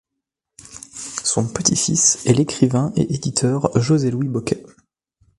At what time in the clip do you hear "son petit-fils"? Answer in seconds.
1.23-2.25